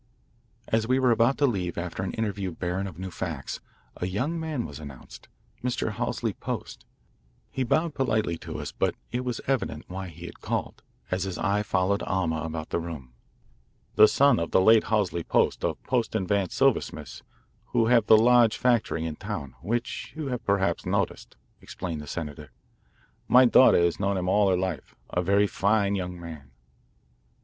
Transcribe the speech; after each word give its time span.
As 0.67 0.87
we 0.87 0.97
were 0.97 1.11
about 1.11 1.37
to 1.37 1.45
leave 1.45 1.77
after 1.77 2.01
an 2.01 2.13
interview 2.15 2.49
barren 2.49 2.87
of 2.87 2.97
new 2.97 3.11
facts, 3.11 3.59
a 3.97 4.07
young 4.07 4.39
man 4.39 4.65
was 4.65 4.79
announced, 4.79 5.27
Mr. 5.63 5.91
Halsey 5.91 6.33
Post. 6.33 6.85
He 7.51 7.61
bowed 7.63 7.93
politely 7.93 8.35
to 8.39 8.57
us, 8.57 8.71
but 8.71 8.95
it 9.11 9.23
was 9.23 9.41
evident 9.45 9.85
why 9.87 10.07
he 10.07 10.25
had 10.25 10.41
called, 10.41 10.81
as 11.11 11.25
his 11.25 11.37
eye 11.37 11.61
followed 11.61 12.01
Alma 12.01 12.37
about 12.41 12.71
the 12.71 12.79
room. 12.79 13.13
"The 13.93 14.07
son 14.07 14.39
of 14.39 14.49
the 14.49 14.59
late 14.59 14.85
Halsey 14.85 15.21
Post, 15.21 15.63
of 15.63 15.77
Post 15.83 16.13
& 16.13 16.13
Vance, 16.15 16.55
silversmiths, 16.55 17.21
who 17.65 17.85
have 17.85 18.07
the 18.07 18.17
large 18.17 18.57
factory 18.57 19.05
in 19.05 19.17
town, 19.17 19.53
which 19.61 20.13
you 20.15 20.35
perhaps 20.43 20.83
noticed," 20.83 21.35
explained 21.61 22.01
the 22.01 22.07
senator. 22.07 22.51
"My 23.27 23.45
daughter 23.45 23.77
has 23.77 23.99
known 23.99 24.17
him 24.17 24.27
all 24.27 24.49
her 24.49 24.57
life. 24.57 24.95
A 25.11 25.21
very 25.21 25.45
fine 25.45 25.93
young 25.93 26.19
man." 26.19 26.49